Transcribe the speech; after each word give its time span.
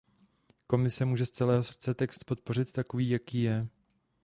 Komise 0.67 1.05
může 1.05 1.25
z 1.25 1.31
celého 1.31 1.63
srdce 1.63 1.93
text 1.93 2.23
podpořit 2.25 2.71
takový, 2.71 3.09
jaký 3.09 3.41
je. 3.41 3.67